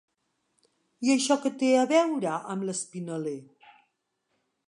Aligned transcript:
I 1.07 1.11
això 1.15 1.37
què 1.43 1.51
té 1.63 1.69
a 1.81 1.83
veure, 1.91 2.33
amb 2.55 2.67
l'Espinaler? 2.69 3.37